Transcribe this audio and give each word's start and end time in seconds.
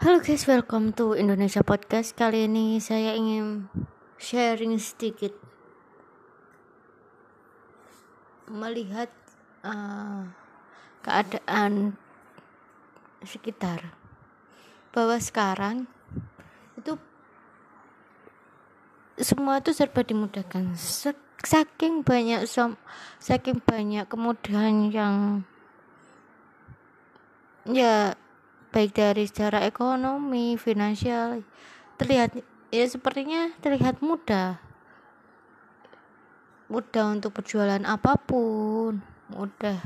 Halo 0.00 0.16
guys, 0.24 0.48
welcome 0.48 0.96
to 0.96 1.12
Indonesia 1.12 1.60
Podcast. 1.60 2.16
Kali 2.16 2.48
ini 2.48 2.80
saya 2.80 3.12
ingin 3.12 3.68
sharing 4.16 4.80
sedikit. 4.80 5.36
Melihat 8.48 9.12
uh, 9.60 10.24
keadaan 11.04 12.00
sekitar. 13.28 13.92
Bahwa 14.88 15.20
sekarang 15.20 15.84
itu 16.80 16.96
semua 19.20 19.60
itu 19.60 19.76
serba 19.76 20.00
dimudahkan. 20.00 20.80
Saking 21.44 22.08
banyak 22.08 22.48
saking 23.20 23.60
banyak 23.60 24.08
kemudahan 24.08 24.88
yang 24.88 25.44
ya 27.68 28.16
baik 28.70 28.94
dari 28.94 29.26
secara 29.26 29.66
ekonomi, 29.66 30.54
finansial 30.54 31.42
terlihat 31.98 32.38
ya 32.70 32.86
sepertinya 32.86 33.50
terlihat 33.58 34.00
mudah. 34.00 34.62
Mudah 36.70 37.04
untuk 37.10 37.34
berjualan 37.34 37.82
apa 37.82 38.14
pun, 38.14 39.02
mudah 39.34 39.78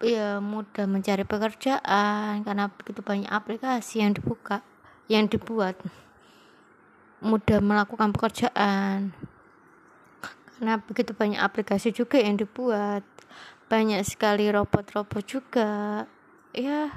ya 0.00 0.40
mudah 0.40 0.88
mencari 0.88 1.28
pekerjaan 1.28 2.40
karena 2.40 2.72
begitu 2.72 3.04
banyak 3.04 3.30
aplikasi 3.30 4.02
yang 4.02 4.12
dibuka, 4.16 4.66
yang 5.06 5.30
dibuat. 5.30 5.78
Mudah 7.20 7.60
melakukan 7.60 8.10
pekerjaan. 8.16 9.12
Karena 10.56 10.76
begitu 10.80 11.12
banyak 11.16 11.40
aplikasi 11.40 11.92
juga 11.92 12.20
yang 12.20 12.36
dibuat. 12.40 13.04
Banyak 13.68 14.00
sekali 14.04 14.48
robot-robot 14.48 15.24
juga. 15.24 16.04
Ya, 16.56 16.90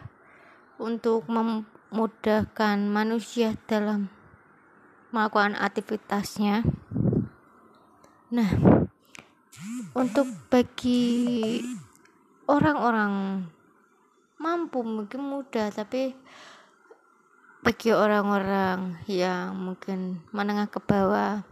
untuk 0.82 1.30
memudahkan 1.30 2.77
manusia 2.90 3.54
dalam 3.70 4.09
melakukan 5.14 5.53
aktivitasnya. 5.53 6.66
Nah, 8.34 8.50
untuk 9.94 10.25
bagi 10.50 11.62
orang-orang 12.50 13.45
mampu 14.42 14.81
mungkin 14.81 15.22
mudah, 15.22 15.70
tapi 15.70 16.17
bagi 17.64 17.95
orang-orang 17.95 19.00
yang 19.08 19.56
mungkin 19.56 20.19
menengah 20.36 20.67
ke 20.67 20.84
bawah 20.84 21.47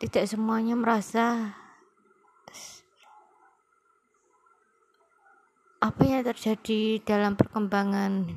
tidak 0.00 0.24
semuanya 0.26 0.74
merasa 0.74 1.59
apa 5.80 6.02
yang 6.04 6.20
terjadi 6.20 7.00
dalam 7.00 7.40
perkembangan 7.40 8.28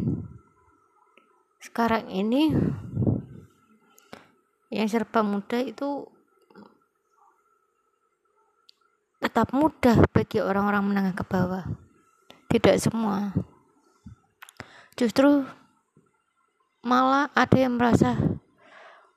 sekarang 1.59 2.07
ini? 2.07 2.55
Yang 4.71 4.97
serba 4.97 5.21
mudah 5.21 5.61
itu 5.61 6.07
tetap 9.19 9.51
mudah 9.51 10.07
bagi 10.09 10.39
orang-orang 10.39 10.83
menengah 10.87 11.13
ke 11.13 11.23
bawah. 11.27 11.67
Tidak 12.47 12.75
semua. 12.79 13.35
Justru 14.95 15.43
malah 16.81 17.27
ada 17.35 17.57
yang 17.59 17.75
merasa 17.77 18.17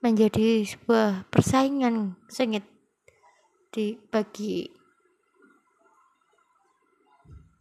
menjadi 0.05 0.67
sebuah 0.67 1.31
persaingan 1.31 2.15
sengit 2.29 2.63
di 3.73 3.99
bagi 4.13 4.76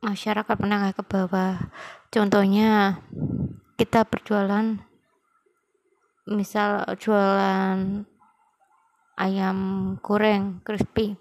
masyarakat 0.06 0.56
menengah 0.62 0.94
ke 0.94 1.02
bawah? 1.02 1.74
Contohnya 2.14 3.02
kita 3.82 4.06
berjualan 4.06 4.78
misal 6.30 6.86
jualan 7.02 8.06
ayam 9.18 9.58
goreng 10.06 10.62
crispy. 10.62 11.18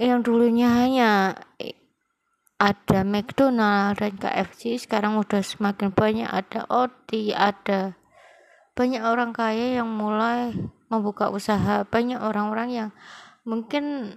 Yang 0.00 0.20
dulunya 0.28 0.68
hanya 0.72 1.36
ada 2.56 3.04
McDonald 3.04 4.00
dan 4.00 4.16
KFC 4.16 4.80
sekarang 4.80 5.20
udah 5.20 5.44
semakin 5.44 5.92
banyak 5.92 6.28
ada 6.28 6.64
Odi 6.72 7.36
ada 7.36 7.96
banyak 8.76 9.00
orang 9.00 9.32
kaya 9.32 9.80
yang 9.80 9.88
mulai 9.88 10.52
membuka 10.92 11.32
usaha. 11.32 11.84
Banyak 11.88 12.20
orang-orang 12.20 12.68
yang 12.68 12.88
mungkin 13.48 14.16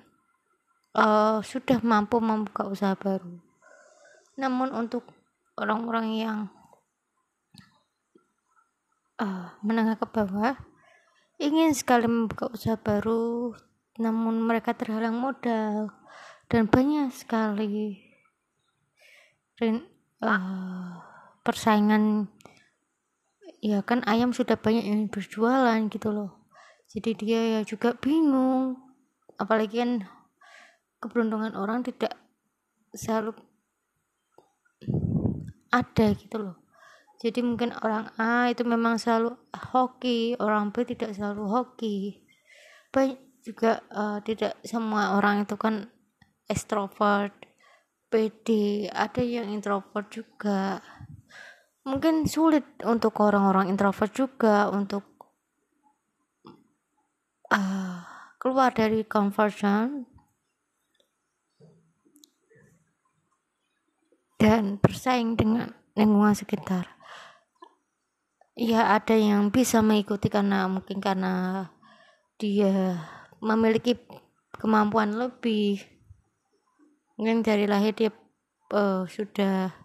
uh, 0.95 1.43
sudah 1.43 1.81
mampu 1.83 2.17
membuka 2.23 2.65
usaha 2.65 2.95
baru. 2.95 3.37
Namun 4.39 4.71
untuk 4.71 5.03
orang-orang 5.59 6.07
yang 6.15 6.39
uh, 9.19 9.51
menengah 9.61 9.99
ke 9.99 10.07
bawah 10.07 10.55
ingin 11.39 11.71
sekali 11.75 12.07
membuka 12.07 12.51
usaha 12.51 12.75
baru, 12.75 13.55
namun 13.99 14.43
mereka 14.43 14.75
terhalang 14.75 15.15
modal 15.15 15.91
dan 16.51 16.67
banyak 16.67 17.11
sekali 17.15 17.99
uh, 20.23 20.99
persaingan. 21.43 22.27
Ya 23.59 23.83
kan 23.83 24.07
ayam 24.07 24.31
sudah 24.31 24.55
banyak 24.55 24.87
yang 24.87 25.11
berjualan 25.11 25.79
gitu 25.91 26.15
loh. 26.15 26.47
Jadi 26.87 27.11
dia 27.19 27.41
ya 27.59 27.61
juga 27.67 27.91
bingung. 27.99 28.79
Apalagi 29.35 29.83
kan 29.83 29.91
keberuntungan 30.99 31.55
orang 31.55 31.83
tidak 31.83 32.15
selalu 32.93 33.35
ada 35.71 36.07
gitu 36.15 36.37
loh. 36.39 36.57
Jadi 37.19 37.43
mungkin 37.43 37.75
orang 37.83 38.15
A 38.15 38.47
itu 38.47 38.63
memang 38.63 38.95
selalu 38.95 39.35
hoki 39.51 40.39
orang 40.39 40.71
B 40.71 40.87
tidak 40.87 41.11
selalu 41.11 41.43
hoki. 41.51 42.23
Banyak 42.95 43.43
juga 43.43 43.83
uh, 43.91 44.23
tidak 44.23 44.55
semua 44.63 45.19
orang 45.19 45.43
itu 45.43 45.59
kan 45.59 45.91
extrovert 46.47 47.35
PD 48.09 48.87
ada 48.89 49.21
yang 49.21 49.51
introvert 49.51 50.07
juga. 50.09 50.79
Mungkin 51.83 52.25
sulit 52.25 52.65
untuk 52.87 53.19
orang-orang 53.19 53.69
introvert 53.69 54.11
juga 54.15 54.71
untuk 54.71 55.03
uh, 57.53 57.99
keluar 58.39 58.73
dari 58.73 59.05
comfort 59.05 59.53
zone 59.53 60.08
dan 64.39 64.79
bersaing 64.79 65.35
dengan 65.35 65.75
lingkungan 65.99 66.33
sekitar. 66.33 66.87
Ya 68.55 68.95
ada 68.95 69.15
yang 69.15 69.51
bisa 69.51 69.83
mengikuti 69.83 70.31
karena 70.31 70.67
mungkin 70.71 71.03
karena 71.03 71.67
dia 72.39 73.03
memiliki 73.43 73.99
kemampuan 74.55 75.15
lebih. 75.15 75.83
Mungkin 77.19 77.43
dari 77.43 77.67
lahir 77.67 77.91
dia 77.91 78.11
uh, 78.71 79.03
sudah 79.03 79.75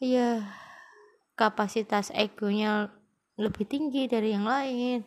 ya 0.00 0.40
kapasitas 1.36 2.08
egonya 2.16 2.88
lebih 3.36 3.68
tinggi 3.68 4.08
dari 4.08 4.32
yang 4.32 4.48
lain 4.48 5.04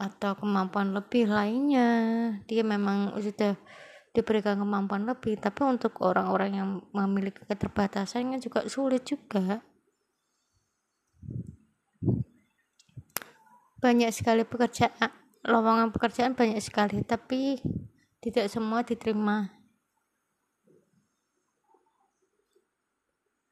atau 0.00 0.32
kemampuan 0.36 0.96
lebih 0.96 1.28
lainnya 1.28 1.88
dia 2.48 2.64
memang 2.64 3.12
sudah 3.20 3.56
diberikan 4.10 4.58
kemampuan 4.58 5.06
lebih. 5.06 5.38
Tapi 5.38 5.60
untuk 5.66 5.98
orang-orang 6.02 6.50
yang 6.54 6.68
memiliki 6.94 7.42
keterbatasannya 7.46 8.42
juga 8.42 8.66
sulit 8.66 9.06
juga. 9.06 9.62
Banyak 13.80 14.12
sekali 14.12 14.44
pekerjaan 14.44 15.08
lowongan 15.40 15.88
pekerjaan 15.88 16.36
banyak 16.36 16.60
sekali 16.60 17.00
tapi 17.00 17.56
tidak 18.20 18.52
semua 18.52 18.84
diterima. 18.84 19.48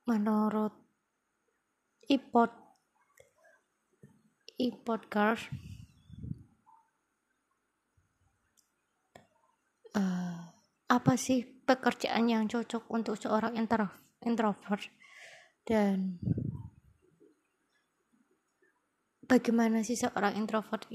Menurut 0.05 0.73
ipod 2.09 2.53
ipodcast 4.59 5.49
uh, 9.95 10.58
apa 10.89 11.21
sih 11.21 11.45
pekerjaan 11.45 12.33
yang 12.33 12.49
cocok 12.49 12.89
untuk 12.89 13.15
seorang 13.21 13.61
intro, 13.61 13.93
introvert? 14.25 14.89
Dan 15.69 16.17
bagaimana 19.29 19.85
sih 19.85 20.01
seorang 20.01 20.41
introvert 20.41 20.89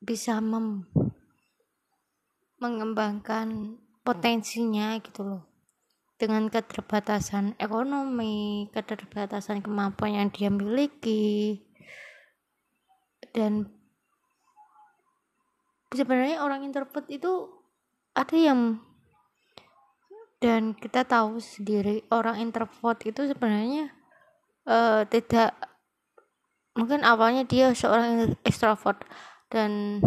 bisa 0.00 0.40
mem 0.40 0.88
mengembangkan 2.56 3.76
potensinya 4.00 4.96
gitu 5.04 5.20
loh? 5.20 5.42
Dengan 6.16 6.48
keterbatasan 6.48 7.60
ekonomi, 7.60 8.72
keterbatasan 8.72 9.60
kemampuan 9.60 10.16
yang 10.16 10.28
dia 10.32 10.48
miliki 10.48 11.60
dan 13.36 13.68
sebenarnya 15.92 16.40
orang 16.40 16.64
introvert 16.64 17.04
itu 17.12 17.52
ada 18.16 18.32
yang 18.32 18.80
dan 20.36 20.76
kita 20.76 21.08
tahu 21.08 21.40
sendiri 21.40 22.04
orang 22.12 22.44
introvert 22.44 23.00
itu 23.08 23.24
sebenarnya 23.24 23.88
uh, 24.68 25.08
tidak 25.08 25.56
mungkin 26.76 27.00
awalnya 27.02 27.48
dia 27.48 27.72
seorang 27.72 28.36
extrovert. 28.44 29.00
Dan 29.46 30.02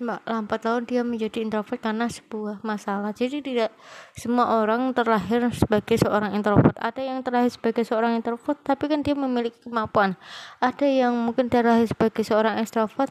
lambat 0.00 0.62
laun 0.62 0.86
dia 0.86 1.02
menjadi 1.02 1.42
introvert 1.42 1.82
karena 1.82 2.06
sebuah 2.06 2.62
masalah. 2.62 3.10
Jadi 3.10 3.42
tidak 3.42 3.74
semua 4.14 4.62
orang 4.62 4.94
terlahir 4.94 5.50
sebagai 5.50 5.98
seorang 5.98 6.34
introvert. 6.38 6.78
Ada 6.78 7.02
yang 7.02 7.22
terlahir 7.26 7.50
sebagai 7.50 7.82
seorang 7.82 8.14
introvert 8.18 8.58
tapi 8.62 8.86
kan 8.86 9.02
dia 9.02 9.18
memiliki 9.18 9.58
kemampuan. 9.66 10.14
Ada 10.62 10.86
yang 10.86 11.14
mungkin 11.14 11.50
terlahir 11.50 11.90
sebagai 11.90 12.22
seorang 12.22 12.58
extrovert 12.62 13.10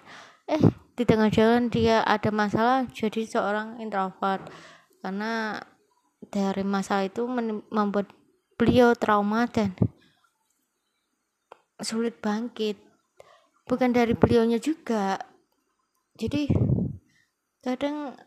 eh 0.49 0.63
di 0.99 1.07
tengah 1.07 1.31
jalan 1.31 1.71
dia 1.71 2.03
ada 2.03 2.27
masalah 2.27 2.83
jadi 2.91 3.23
seorang 3.23 3.79
introvert. 3.79 4.43
Karena 4.99 5.55
dari 6.27 6.67
masalah 6.67 7.07
itu 7.07 7.23
membuat 7.71 8.11
beliau 8.59 8.91
trauma 8.99 9.47
dan 9.47 9.71
sulit 11.79 12.19
bangkit. 12.19 12.75
Bukan 13.63 13.95
dari 13.95 14.11
beliaunya 14.11 14.59
juga. 14.59 15.15
Jadi 16.19 16.51
kadang 17.63 18.19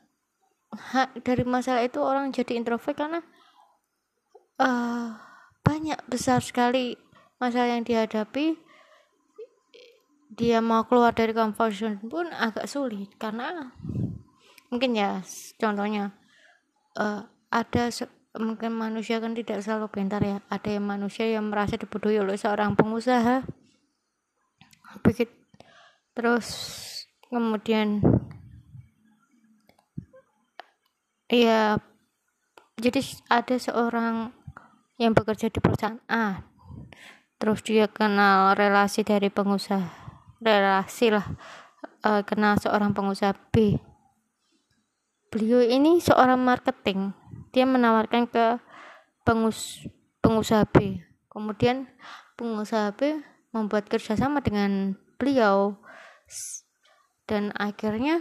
hak 0.73 1.21
dari 1.21 1.45
masalah 1.45 1.85
itu 1.85 2.01
orang 2.01 2.33
jadi 2.33 2.57
introvert 2.57 2.97
karena 2.97 3.21
uh, 4.57 5.13
banyak 5.61 6.01
besar 6.09 6.41
sekali 6.41 6.97
masalah 7.37 7.77
yang 7.77 7.85
dihadapi 7.85 8.57
dia 10.32 10.64
mau 10.64 10.88
keluar 10.88 11.12
dari 11.12 11.37
comfort 11.37 11.73
zone 11.76 12.00
pun 12.08 12.32
agak 12.32 12.64
sulit 12.64 13.12
karena 13.20 13.73
mungkin 14.73 14.96
ya 14.96 15.20
contohnya 15.61 16.17
uh, 16.96 17.29
ada 17.52 17.93
mungkin 18.40 18.73
manusia 18.73 19.20
kan 19.20 19.37
tidak 19.37 19.61
selalu 19.61 19.93
pintar 19.93 20.25
ya. 20.25 20.40
Ada 20.49 20.81
yang 20.81 20.88
manusia 20.88 21.29
yang 21.29 21.52
merasa 21.52 21.76
dibodohi 21.76 22.17
oleh 22.17 22.40
seorang 22.40 22.73
pengusaha 22.73 23.44
begitu 25.00 25.32
terus 26.12 26.49
kemudian 27.32 28.05
ya 31.32 31.81
jadi 32.76 33.00
ada 33.32 33.56
seorang 33.56 34.37
yang 35.00 35.17
bekerja 35.17 35.49
di 35.49 35.56
perusahaan 35.64 35.96
A 36.12 36.44
terus 37.40 37.64
dia 37.64 37.88
kenal 37.88 38.52
relasi 38.52 39.00
dari 39.00 39.32
pengusaha 39.32 40.02
relasi 40.43 41.15
lah. 41.15 41.27
Uh, 42.03 42.27
kenal 42.27 42.59
seorang 42.59 42.91
pengusaha 42.91 43.31
B. 43.55 43.79
Beliau 45.31 45.62
ini 45.62 46.03
seorang 46.03 46.43
marketing. 46.43 47.15
Dia 47.55 47.62
menawarkan 47.65 48.27
ke 48.27 48.59
pengus 49.23 49.87
pengusaha 50.19 50.67
B. 50.67 51.00
Kemudian 51.31 51.87
pengusaha 52.35 52.91
B 52.93 53.23
membuat 53.55 53.87
kerjasama 53.87 54.43
dengan 54.43 54.99
beliau. 55.17 55.79
Dan 57.25 57.55
akhirnya 57.55 58.21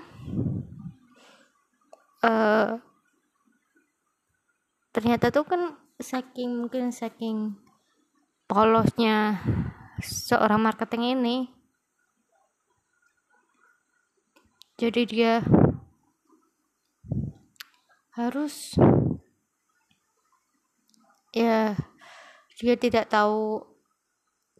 uh, 2.21 2.77
ternyata 4.93 5.33
tuh 5.33 5.43
kan 5.43 5.73
saking 5.97 6.65
mungkin 6.65 6.93
saking 6.93 7.57
polosnya 8.45 9.39
seorang 10.03 10.59
marketing 10.59 11.17
ini 11.17 11.35
jadi 14.81 15.01
dia 15.05 15.33
harus 18.17 18.73
ya 21.29 21.77
dia 22.57 22.73
tidak 22.81 23.13
tahu 23.13 23.61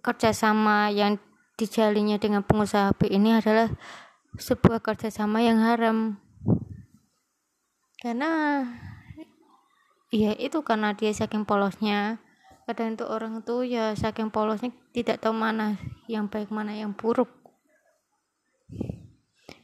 kerjasama 0.05 0.93
yang 0.93 1.17
dijalinnya 1.57 2.21
dengan 2.21 2.45
pengusaha 2.45 2.93
B 2.93 3.09
ini 3.09 3.33
adalah 3.33 3.73
sebuah 4.37 4.77
kerjasama 4.85 5.41
yang 5.41 5.57
haram. 5.57 6.21
Karena 7.97 8.61
ya 10.13 10.37
itu 10.37 10.61
karena 10.61 10.93
dia 10.93 11.09
saking 11.09 11.49
polosnya. 11.49 12.21
Kadang 12.69 12.93
itu 12.93 13.09
orang 13.09 13.41
tuh 13.41 13.65
ya 13.65 13.97
saking 13.97 14.29
polosnya 14.29 14.69
tidak 14.93 15.17
tahu 15.17 15.33
mana 15.33 15.81
yang 16.05 16.29
baik 16.29 16.53
mana 16.53 16.77
yang 16.77 16.93
buruk 16.93 17.40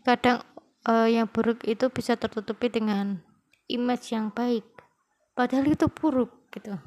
kadang 0.07 0.39
uh, 0.87 1.03
yang 1.11 1.27
buruk 1.27 1.67
itu 1.67 1.91
bisa 1.91 2.15
tertutupi 2.15 2.71
dengan 2.71 3.19
image 3.67 4.15
yang 4.15 4.31
baik. 4.31 4.63
Padahal 5.35 5.67
itu 5.67 5.91
buruk 5.91 6.47
gitu. 6.55 6.79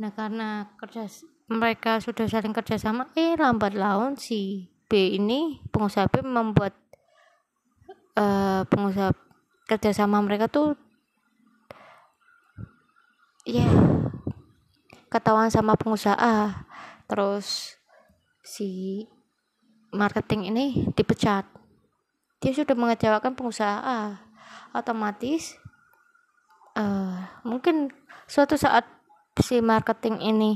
Nah 0.00 0.10
karena 0.16 0.72
kerja 0.80 1.04
mereka 1.52 2.00
sudah 2.00 2.24
saling 2.24 2.56
kerjasama 2.56 3.12
eh 3.12 3.36
lambat 3.36 3.76
laun 3.76 4.16
si 4.16 4.72
B 4.88 5.20
ini 5.20 5.60
pengusaha 5.68 6.08
B 6.08 6.24
membuat 6.24 6.72
uh, 8.16 8.64
pengusaha 8.64 9.12
kerjasama 9.68 10.24
mereka 10.24 10.48
tuh 10.48 10.74
ya 13.44 13.68
ketahuan 15.12 15.52
sama 15.52 15.76
pengusaha. 15.76 16.64
Terus 17.04 17.76
si 18.40 19.04
marketing 19.92 20.48
ini 20.48 20.64
dipecat 20.96 21.51
dia 22.42 22.50
sudah 22.50 22.74
mengecewakan 22.74 23.38
pengusaha. 23.38 24.18
Otomatis 24.74 25.54
uh, 26.74 27.22
mungkin 27.46 27.94
suatu 28.26 28.58
saat 28.58 28.82
si 29.38 29.62
marketing 29.62 30.18
ini 30.18 30.52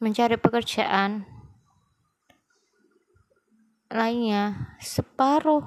mencari 0.00 0.40
pekerjaan 0.40 1.28
lainnya 3.92 4.74
separuh. 4.80 5.62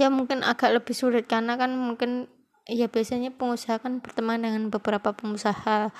Ya 0.00 0.08
mungkin 0.08 0.40
agak 0.40 0.80
lebih 0.80 0.96
sulit 0.96 1.28
karena 1.28 1.60
kan 1.60 1.76
mungkin 1.76 2.32
ya 2.64 2.88
biasanya 2.88 3.36
pengusaha 3.36 3.76
kan 3.76 4.00
berteman 4.00 4.40
dengan 4.40 4.72
beberapa 4.72 5.12
pengusaha 5.12 5.92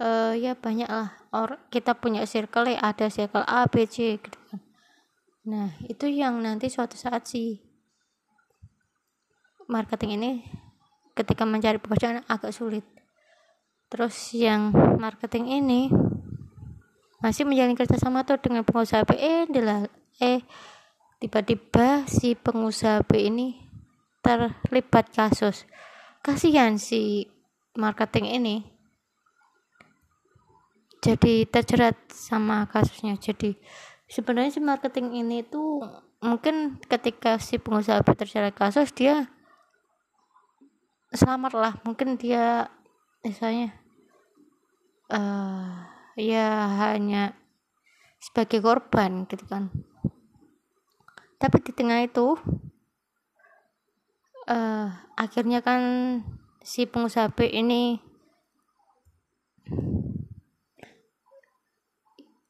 uh, 0.00 0.32
ya 0.32 0.56
banyak 0.56 0.88
lah 0.88 1.12
or 1.34 1.60
kita 1.68 1.92
punya 1.98 2.24
circle 2.24 2.70
ya 2.70 2.80
ada 2.80 3.10
circle 3.12 3.44
A 3.44 3.68
B 3.68 3.84
C 3.84 4.16
gitu. 4.16 4.38
Kan 4.48 4.60
nah 5.42 5.74
itu 5.90 6.06
yang 6.06 6.38
nanti 6.38 6.70
suatu 6.70 6.94
saat 6.94 7.26
sih 7.26 7.58
marketing 9.66 10.16
ini 10.16 10.30
ketika 11.18 11.42
mencari 11.44 11.76
pekerjaan 11.76 12.24
agak 12.30 12.54
sulit. 12.54 12.86
Terus 13.92 14.14
yang 14.32 14.72
marketing 14.96 15.52
ini 15.60 15.92
masih 17.20 17.44
menjalin 17.44 17.76
kerjasama 17.76 18.24
tuh 18.24 18.40
dengan 18.40 18.64
pengusaha 18.64 19.04
B 19.04 19.20
eh 19.20 19.44
eh 20.22 20.40
tiba-tiba 21.20 22.08
si 22.08 22.32
pengusaha 22.32 23.04
B 23.04 23.28
ini 23.28 23.68
terlibat 24.24 25.12
kasus. 25.12 25.68
Kasihan 26.22 26.78
si 26.80 27.28
marketing 27.74 28.30
ini 28.40 28.71
jadi 31.02 31.44
terjerat 31.50 31.98
sama 32.14 32.70
kasusnya. 32.70 33.18
Jadi 33.18 33.58
sebenarnya 34.06 34.54
si 34.54 34.60
marketing 34.62 35.26
ini 35.26 35.42
tuh 35.42 35.82
mungkin 36.22 36.78
ketika 36.86 37.42
si 37.42 37.58
pengusaha 37.58 37.98
terjerat 38.06 38.54
kasus 38.54 38.94
dia 38.94 39.26
selamat 41.10 41.52
lah. 41.58 41.74
Mungkin 41.82 42.14
dia 42.14 42.70
misalnya 43.26 43.74
uh, 45.10 45.90
ya 46.14 46.70
hanya 46.86 47.34
sebagai 48.22 48.62
korban 48.62 49.26
gitu 49.26 49.42
kan. 49.50 49.74
Tapi 51.42 51.58
di 51.66 51.74
tengah 51.74 52.06
itu 52.06 52.38
uh, 54.46 54.86
akhirnya 55.18 55.66
kan 55.66 55.82
si 56.62 56.86
pengusaha 56.86 57.34
B 57.34 57.50
ini 57.50 58.11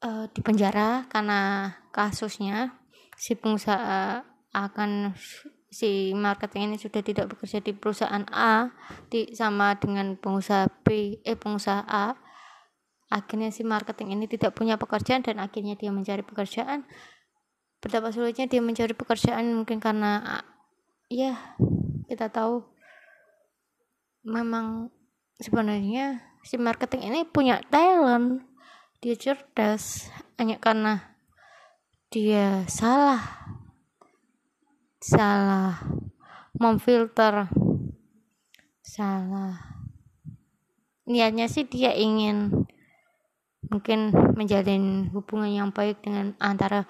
uh, 0.02 0.26
di 0.28 0.40
penjara 0.42 1.06
karena 1.08 1.72
kasusnya 1.94 2.74
si 3.16 3.38
pengusaha 3.38 4.26
akan 4.52 5.16
si 5.72 6.12
marketing 6.12 6.72
ini 6.72 6.76
sudah 6.76 7.00
tidak 7.00 7.32
bekerja 7.32 7.64
di 7.64 7.72
perusahaan 7.72 8.28
A 8.28 8.68
di 9.08 9.32
sama 9.32 9.72
dengan 9.80 10.20
pengusaha 10.20 10.68
B 10.84 11.18
eh 11.24 11.38
pengusaha 11.38 11.82
A. 11.88 12.18
Akhirnya 13.08 13.52
si 13.52 13.64
marketing 13.64 14.16
ini 14.16 14.24
tidak 14.28 14.56
punya 14.56 14.76
pekerjaan 14.76 15.24
dan 15.24 15.40
akhirnya 15.40 15.76
dia 15.76 15.88
mencari 15.88 16.20
pekerjaan. 16.20 16.84
Betapa 17.80 18.12
sulitnya 18.12 18.48
dia 18.48 18.60
mencari 18.60 18.92
pekerjaan 18.92 19.52
mungkin 19.52 19.80
karena 19.80 20.44
ya 21.08 21.36
kita 22.08 22.28
tahu 22.28 22.64
memang 24.24 24.92
sebenarnya 25.40 26.20
si 26.44 26.56
marketing 26.56 27.10
ini 27.10 27.20
punya 27.26 27.60
talent 27.68 28.51
dia 29.02 29.18
cerdas 29.18 30.14
hanya 30.38 30.62
karena 30.62 31.02
dia 32.06 32.62
salah. 32.70 33.18
Salah 35.02 35.82
memfilter. 36.54 37.50
Salah. 38.86 39.58
Niatnya 41.10 41.50
sih 41.50 41.66
dia 41.66 41.90
ingin 41.98 42.62
mungkin 43.66 44.14
menjalin 44.38 45.10
hubungan 45.10 45.50
yang 45.50 45.68
baik 45.74 45.98
dengan 46.06 46.38
antara 46.38 46.86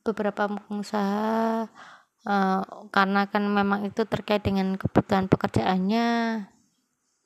beberapa 0.00 0.48
pengusaha 0.48 1.68
uh, 2.24 2.62
karena 2.88 3.28
kan 3.28 3.44
memang 3.44 3.92
itu 3.92 4.08
terkait 4.08 4.40
dengan 4.40 4.80
kebutuhan 4.80 5.28
pekerjaannya. 5.28 6.08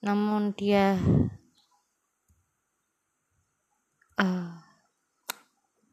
Namun 0.02 0.50
dia 0.58 0.98
uh, 4.20 4.50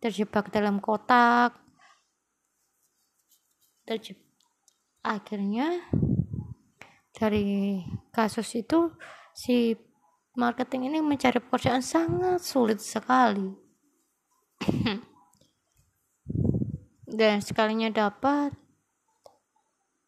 terjebak 0.04 0.52
dalam 0.52 0.80
kotak. 0.84 1.56
Terjebak 3.84 4.24
akhirnya 5.04 5.84
dari 7.12 7.84
kasus 8.16 8.56
itu 8.56 8.96
si 9.36 9.76
marketing 10.40 10.88
ini 10.90 11.04
mencari 11.04 11.44
pekerjaan 11.44 11.84
sangat 11.84 12.40
sulit 12.40 12.80
sekali. 12.80 13.52
Dan 17.14 17.46
sekalinya 17.46 17.94
dapat 17.94 18.56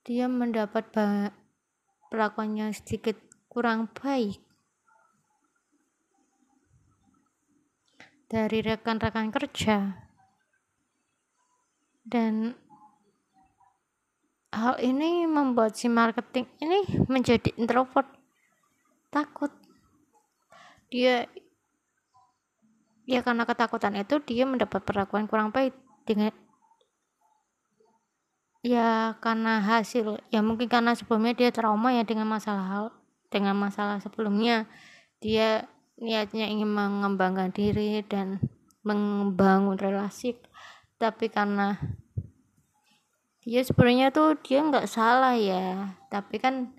dia 0.05 0.25
mendapat 0.25 0.89
perlakuannya 2.09 2.73
sedikit 2.73 3.17
kurang 3.49 3.91
baik 3.93 4.41
dari 8.25 8.61
rekan-rekan 8.61 9.29
kerja. 9.29 10.05
Dan 12.05 12.53
hal 14.53 14.77
ini 14.79 15.25
membuat 15.25 15.73
si 15.75 15.89
marketing 15.89 16.45
ini 16.61 16.85
menjadi 17.09 17.49
introvert. 17.57 18.07
Takut. 19.09 19.51
Dia 20.89 21.25
ya 23.05 23.21
karena 23.21 23.45
ketakutan 23.45 23.93
itu 23.97 24.17
dia 24.25 24.49
mendapat 24.49 24.81
perlakuan 24.81 25.29
kurang 25.29 25.53
baik 25.53 25.77
dengan 26.09 26.33
ya 28.65 29.13
karena 29.21 29.61
hasil 29.61 30.25
ya 30.33 30.41
mungkin 30.41 30.65
karena 30.65 30.97
sebelumnya 30.97 31.37
dia 31.37 31.53
trauma 31.53 31.93
ya 31.93 32.01
dengan 32.01 32.25
masalah 32.25 32.65
hal 32.65 32.85
dengan 33.29 33.57
masalah 33.57 33.99
sebelumnya. 33.99 34.69
Dia 35.19 35.67
niatnya 35.99 36.51
ingin 36.51 36.71
mengembangkan 36.71 37.51
diri 37.55 38.03
dan 38.05 38.43
membangun 38.83 39.79
relasi. 39.79 40.35
Tapi 40.95 41.27
karena 41.27 41.75
ya 43.45 43.61
sebenarnya 43.61 44.11
tuh 44.11 44.39
dia 44.39 44.63
nggak 44.63 44.87
salah 44.87 45.35
ya. 45.35 45.95
Tapi 46.11 46.35
kan 46.39 46.71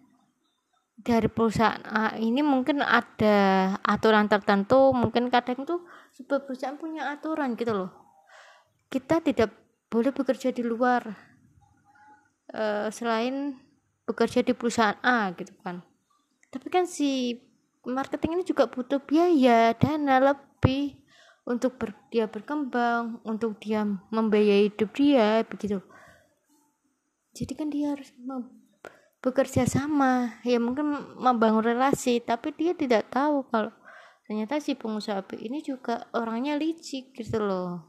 dari 0.96 1.28
perusahaan 1.28 1.85
A 1.85 2.16
ini 2.16 2.40
mungkin 2.40 2.80
ada 2.80 3.76
aturan 3.85 4.28
tertentu. 4.28 4.92
Mungkin 4.92 5.28
kadang 5.28 5.64
tuh 5.68 5.85
sebuah 6.16 6.49
perusahaan 6.49 6.78
punya 6.80 7.12
aturan 7.12 7.56
gitu 7.56 7.73
loh. 7.76 7.90
Kita 8.88 9.20
tidak 9.20 9.52
boleh 9.90 10.11
bekerja 10.14 10.50
di 10.50 10.62
luar 10.66 11.02
uh, 12.54 12.88
selain 12.90 13.58
bekerja 14.06 14.46
di 14.46 14.54
perusahaan 14.54 14.96
A 15.02 15.35
gitu 15.35 15.52
kan. 15.61 15.82
Tapi 16.49 16.66
kan 16.70 16.87
si 16.87 17.35
marketing 17.87 18.43
ini 18.43 18.45
juga 18.45 18.66
butuh 18.66 18.99
biaya 18.99 19.73
dana 19.78 20.19
lebih 20.19 20.99
untuk 21.47 21.78
ber, 21.78 21.95
dia 22.11 22.26
berkembang 22.26 23.23
untuk 23.23 23.62
dia 23.62 23.87
membiayai 23.87 24.66
hidup 24.69 24.90
dia 24.99 25.47
begitu. 25.47 25.78
Jadi 27.38 27.52
kan 27.55 27.71
dia 27.71 27.95
harus 27.95 28.11
bekerja 29.23 29.66
sama 29.66 30.38
ya 30.47 30.59
mungkin 30.62 30.95
membangun 31.19 31.64
relasi 31.64 32.23
tapi 32.23 32.55
dia 32.55 32.78
tidak 32.78 33.11
tahu 33.11 33.43
kalau 33.50 33.75
ternyata 34.23 34.62
si 34.62 34.78
pengusaha 34.78 35.23
ini 35.38 35.62
juga 35.62 36.07
orangnya 36.14 36.59
licik 36.59 37.14
gitu 37.14 37.38
loh. 37.38 37.87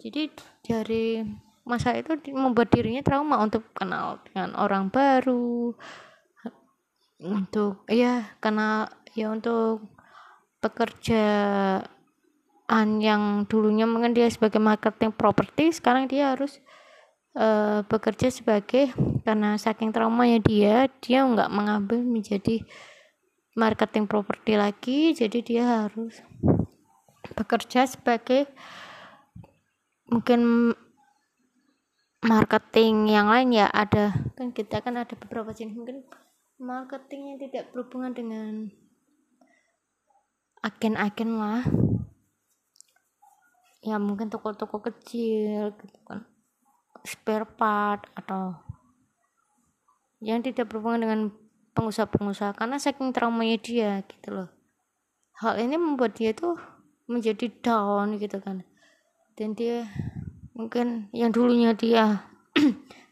Jadi 0.00 0.32
dari 0.64 1.20
masa 1.68 1.92
itu 1.92 2.16
membuat 2.32 2.72
dirinya 2.72 3.04
trauma 3.04 3.36
untuk 3.44 3.68
kenal 3.76 4.24
dengan 4.24 4.56
orang 4.56 4.88
baru 4.88 5.76
untuk 7.20 7.84
ya 7.86 8.32
kenal 8.40 8.88
ya 9.12 9.28
untuk 9.28 9.84
pekerjaan 10.64 11.84
yang 13.00 13.44
dulunya 13.48 13.84
mungkin 13.84 14.16
dia 14.16 14.28
sebagai 14.32 14.60
marketing 14.60 15.12
properti 15.12 15.72
sekarang 15.72 16.08
dia 16.08 16.32
harus 16.36 16.60
uh, 17.36 17.84
bekerja 17.84 18.32
sebagai 18.32 18.92
karena 19.24 19.60
saking 19.60 19.92
traumanya 19.92 20.40
dia 20.40 20.88
dia 21.04 21.24
nggak 21.24 21.52
mengambil 21.52 22.00
menjadi 22.00 22.64
marketing 23.56 24.08
properti 24.08 24.56
lagi 24.56 25.12
jadi 25.12 25.38
dia 25.44 25.64
harus 25.84 26.22
bekerja 27.36 27.84
sebagai 27.84 28.46
mungkin 30.08 30.72
marketing 32.20 33.08
yang 33.08 33.32
lain 33.32 33.52
ya 33.54 33.66
ada 33.72 34.12
kan 34.36 34.52
kita 34.52 34.84
kan 34.84 34.98
ada 35.00 35.14
beberapa 35.16 35.56
jenis 35.56 35.72
mungkin 35.72 36.04
marketing 36.60 37.34
yang 37.34 37.38
tidak 37.40 37.72
berhubungan 37.72 38.12
dengan 38.12 38.52
agen-agen 40.60 41.40
lah. 41.40 41.64
Ya 43.80 43.96
mungkin 43.96 44.28
toko-toko 44.28 44.84
kecil 44.84 45.72
gitu 45.80 45.98
kan. 46.04 46.28
Spare 47.00 47.48
part 47.48 48.04
atau 48.12 48.60
yang 50.20 50.44
tidak 50.44 50.68
berhubungan 50.68 51.00
dengan 51.00 51.20
pengusaha-pengusaha. 51.72 52.52
Karena 52.52 52.76
saking 52.76 53.16
traumanya 53.16 53.56
dia 53.56 54.04
gitu 54.04 54.44
loh. 54.44 54.52
Hal 55.40 55.56
ini 55.56 55.80
membuat 55.80 56.20
dia 56.20 56.36
tuh 56.36 56.60
menjadi 57.08 57.48
down 57.64 58.20
gitu 58.20 58.36
kan. 58.36 58.68
Dan 59.32 59.56
dia 59.56 59.88
mungkin 60.52 61.08
yang 61.16 61.32
dulunya 61.32 61.72
dia 61.72 62.28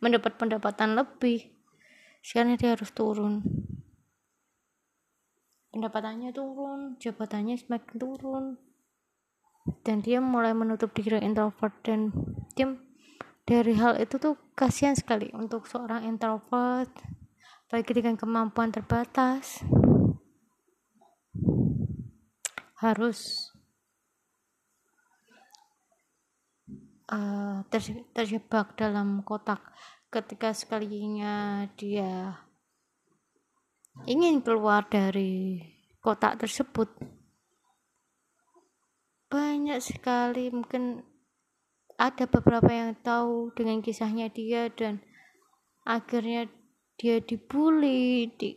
mendapat 0.04 0.36
pendapatan 0.36 1.00
lebih 1.00 1.57
sekarang 2.28 2.60
dia 2.60 2.76
harus 2.76 2.92
turun. 2.92 3.40
Pendapatannya 5.72 6.28
turun 6.36 7.00
jabatannya 7.00 7.56
semakin 7.56 7.96
turun. 7.96 8.44
Dan 9.80 10.04
dia 10.04 10.20
mulai 10.20 10.52
menutup 10.52 10.92
diri 10.92 11.24
introvert 11.24 11.72
dan 11.80 12.12
dia 12.52 12.76
dari 13.48 13.72
hal 13.80 13.96
itu 13.96 14.20
tuh 14.20 14.36
kasihan 14.52 14.92
sekali 14.92 15.32
untuk 15.32 15.64
seorang 15.64 16.04
introvert 16.04 16.92
baik 17.72 17.96
dengan 17.96 18.20
kemampuan 18.20 18.76
terbatas. 18.76 19.64
Harus 22.76 23.48
uh, 27.08 27.64
terjebak 28.12 28.76
dalam 28.76 29.24
kotak 29.24 29.64
ketika 30.08 30.56
sekalinya 30.56 31.68
dia 31.76 32.40
ingin 34.08 34.40
keluar 34.40 34.88
dari 34.88 35.60
kotak 36.00 36.40
tersebut 36.40 36.88
banyak 39.28 39.84
sekali 39.84 40.48
mungkin 40.48 41.04
ada 41.98 42.24
beberapa 42.24 42.70
yang 42.70 42.96
tahu 43.04 43.52
dengan 43.52 43.84
kisahnya 43.84 44.32
dia 44.32 44.72
dan 44.72 45.04
akhirnya 45.84 46.48
dia 46.96 47.20
dibully 47.20 48.32
di 48.38 48.56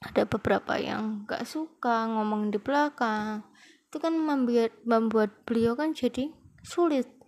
ada 0.00 0.24
beberapa 0.24 0.80
yang 0.80 1.28
gak 1.28 1.44
suka 1.44 2.08
ngomong 2.08 2.48
di 2.48 2.56
belakang. 2.56 3.44
Itu 3.88 4.00
kan 4.00 4.16
membuat 4.16 4.72
membuat 4.88 5.44
beliau 5.44 5.76
kan 5.76 5.92
jadi 5.92 6.32
sulit 6.64 7.19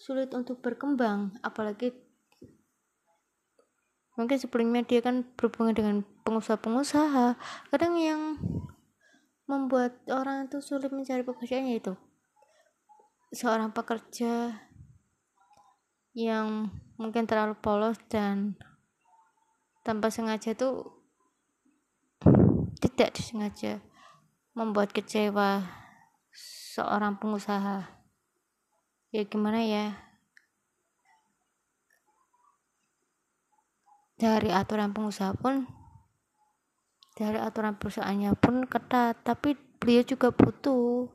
sulit 0.00 0.32
untuk 0.32 0.64
berkembang 0.64 1.36
apalagi 1.44 1.92
mungkin 4.16 4.40
sebelumnya 4.40 4.80
dia 4.84 5.04
kan 5.04 5.28
berhubungan 5.36 5.76
dengan 5.76 5.96
pengusaha-pengusaha. 6.24 7.36
Kadang 7.72 7.94
yang 8.00 8.40
membuat 9.44 10.00
orang 10.08 10.48
itu 10.48 10.64
sulit 10.64 10.88
mencari 10.88 11.20
pekerjaannya 11.20 11.74
itu 11.76 11.92
seorang 13.30 13.70
pekerja 13.70 14.58
yang 16.14 16.70
mungkin 16.98 17.26
terlalu 17.26 17.54
polos 17.58 17.98
dan 18.10 18.58
tanpa 19.86 20.10
sengaja 20.10 20.54
itu 20.54 20.86
tidak 22.82 23.14
disengaja 23.14 23.78
membuat 24.54 24.90
kecewa 24.90 25.62
seorang 26.74 27.18
pengusaha 27.22 27.99
ya 29.10 29.22
gimana 29.26 29.60
ya? 29.66 29.86
Dari 34.20 34.52
aturan 34.52 34.94
pengusaha 34.94 35.34
pun 35.34 35.66
dari 37.20 37.36
aturan 37.36 37.76
perusahaannya 37.76 38.32
pun 38.38 38.64
ketat 38.64 39.20
tapi 39.26 39.52
beliau 39.76 40.04
juga 40.06 40.32
butuh. 40.32 41.10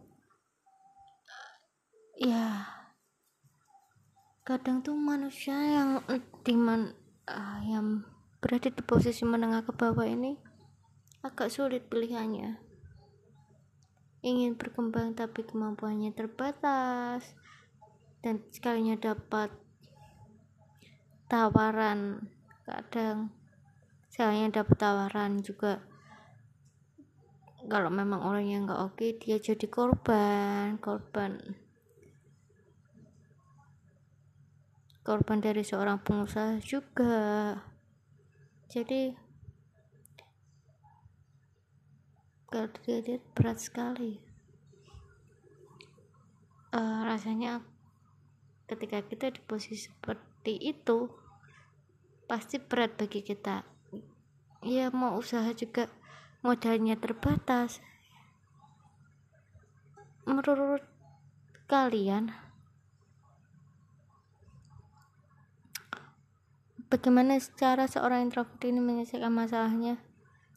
Ya 2.21 2.69
kadang 4.45 4.85
tuh 4.85 4.93
manusia 4.93 5.57
yang 5.57 6.05
diman 6.45 6.93
uh, 7.25 7.59
yang 7.65 8.05
berada 8.37 8.69
di 8.69 8.83
posisi 8.85 9.25
menengah 9.25 9.65
ke 9.65 9.73
bawah 9.73 10.05
ini 10.05 10.37
agak 11.25 11.49
sulit 11.49 11.89
pilihannya. 11.89 12.61
Ingin 14.21 14.57
berkembang 14.57 15.17
tapi 15.17 15.41
kemampuannya 15.45 16.13
terbatas 16.13 17.25
dan 18.25 18.41
sekalinya 18.49 18.97
dapat 18.97 19.53
tawaran 21.29 22.25
kadang 22.65 23.29
sekalinya 24.09 24.49
dapat 24.65 24.77
tawaran 24.81 25.45
juga. 25.45 25.85
Kalau 27.69 27.93
memang 27.93 28.25
orangnya 28.25 28.65
nggak 28.65 28.81
oke 28.81 29.05
dia 29.21 29.37
jadi 29.37 29.69
korban 29.69 30.81
korban. 30.81 31.37
Korban 35.05 35.37
dari 35.37 35.61
seorang 35.61 36.01
pengusaha 36.01 36.57
juga. 36.65 37.53
Jadi 38.73 39.13
kalau 42.49 42.73
dilihat 42.81 43.21
berat 43.37 43.61
sekali. 43.61 44.17
Uh, 46.73 47.05
rasanya 47.05 47.61
ketika 48.65 49.05
kita 49.05 49.29
di 49.29 49.41
posisi 49.45 49.89
seperti 49.89 50.57
itu 50.57 51.09
pasti 52.25 52.57
berat 52.57 52.97
bagi 52.97 53.21
kita 53.21 53.61
ya 54.65 54.89
mau 54.89 55.17
usaha 55.21 55.45
juga 55.53 55.89
modalnya 56.41 56.97
terbatas 56.97 57.81
menurut 60.25 60.81
kalian 61.69 62.33
Bagaimana 66.85 67.41
cara 67.57 67.89
seorang 67.89 68.29
introvert 68.29 68.61
ini 68.61 68.77
menyelesaikan 68.77 69.33
masalahnya? 69.33 69.97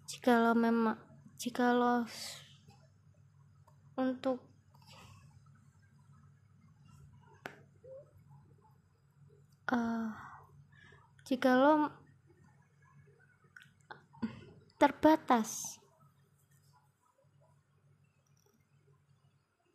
Jikalau 0.04 0.52
memang 0.52 1.00
jikalau 1.40 2.04
untuk 3.96 4.47
uh, 9.72 10.12
jikalau 11.28 11.92
terbatas 14.78 15.82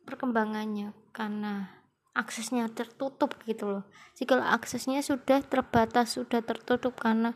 perkembangannya 0.04 0.96
karena 1.12 1.84
aksesnya 2.14 2.70
tertutup 2.70 3.34
gitu 3.44 3.68
loh. 3.68 3.84
Jika 4.14 4.38
aksesnya 4.54 5.02
sudah 5.02 5.42
terbatas 5.42 6.14
sudah 6.14 6.40
tertutup 6.40 6.94
karena 6.96 7.34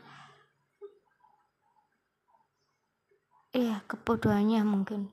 iya 3.51 3.83
kebodohannya 3.85 4.63
mungkin. 4.63 5.11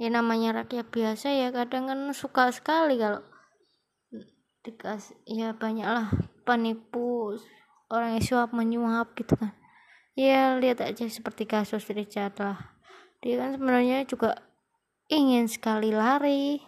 Ya 0.00 0.08
namanya 0.08 0.64
rakyat 0.64 0.88
biasa 0.88 1.28
ya 1.36 1.52
kadang 1.52 1.92
kan 1.92 2.00
suka 2.16 2.48
sekali 2.48 2.96
kalau 2.96 3.20
dikasih 4.64 5.16
ya 5.28 5.52
banyaklah 5.52 6.08
penipu 6.50 7.38
orang 7.94 8.18
yang 8.18 8.24
suap 8.26 8.50
menyuap 8.50 9.14
gitu 9.14 9.38
kan. 9.38 9.54
Ya 10.18 10.58
lihat 10.58 10.82
aja 10.82 11.06
seperti 11.06 11.46
kasus 11.46 11.86
Richard 11.86 12.34
lah. 12.42 12.74
Dia 13.22 13.38
kan 13.38 13.54
sebenarnya 13.54 14.02
juga 14.10 14.42
ingin 15.06 15.46
sekali 15.46 15.94
lari 15.94 16.58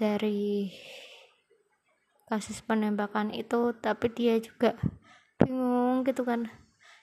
dari 0.00 0.72
kasus 2.32 2.64
penembakan 2.64 3.36
itu 3.36 3.76
tapi 3.76 4.08
dia 4.08 4.40
juga 4.40 4.72
bingung 5.36 6.08
gitu 6.08 6.24
kan. 6.24 6.48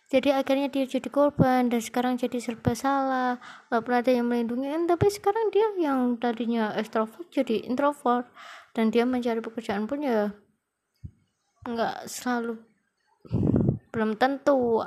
Jadi 0.10 0.34
akhirnya 0.34 0.70
dia 0.74 0.86
jadi 0.90 1.10
korban 1.10 1.70
dan 1.70 1.82
sekarang 1.82 2.18
jadi 2.18 2.38
serba 2.42 2.74
salah. 2.74 3.38
Gak 3.70 3.82
pernah 3.86 4.02
ada 4.02 4.12
yang 4.14 4.30
melindungi. 4.30 4.70
Tapi 4.90 5.06
sekarang 5.10 5.50
dia 5.50 5.70
yang 5.78 6.18
tadinya 6.22 6.74
extrovert 6.78 7.30
jadi 7.34 7.66
introvert. 7.66 8.30
Dan 8.74 8.90
dia 8.94 9.06
mencari 9.06 9.42
pekerjaan 9.42 9.86
pun 9.90 10.02
ya 10.06 10.34
nggak 11.64 12.08
selalu. 12.12 12.60
Belum 13.92 14.20
tentu 14.20 14.84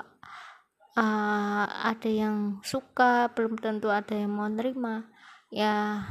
uh, 0.97 1.65
ada 1.69 2.11
yang 2.11 2.61
suka 2.61 3.33
belum 3.33 3.57
tentu 3.61 3.89
ada 3.89 4.13
yang 4.13 4.33
mau 4.33 4.49
nerima. 4.49 5.09
Ya 5.49 6.05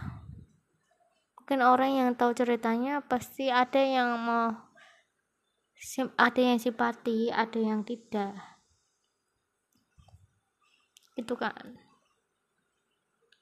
mungkin 1.37 1.61
orang 1.61 1.91
yang 1.93 2.09
tahu 2.17 2.33
ceritanya 2.33 3.05
pasti 3.05 3.53
ada 3.53 3.77
yang 3.77 4.17
mau 4.17 4.49
ada 6.17 6.41
yang 6.41 6.57
simpati 6.57 7.29
ada 7.29 7.59
yang 7.61 7.85
tidak. 7.85 8.33
Itu 11.13 11.37
kan. 11.37 11.77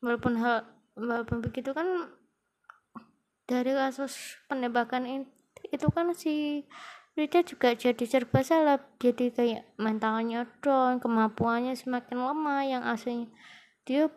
Walaupun 0.03 0.35
hal 0.43 0.67
walaupun 0.99 1.39
begitu 1.39 1.71
kan 1.71 2.11
dari 3.47 3.71
kasus 3.71 4.39
penembakan 4.51 5.25
itu 5.71 5.87
kan 5.91 6.11
si 6.11 6.63
Rita 7.13 7.45
juga 7.45 7.77
jadi 7.77 8.05
serba 8.09 8.41
salah. 8.41 8.81
Jadi 8.97 9.29
kayak 9.29 9.77
mentalnya 9.77 10.49
down 10.65 10.97
kemampuannya 10.97 11.77
semakin 11.77 12.17
lemah 12.25 12.61
yang 12.65 12.83
aslinya 12.85 13.29
dia 13.83 14.07